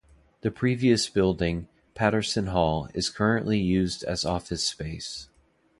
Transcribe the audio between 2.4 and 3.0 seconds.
Hall,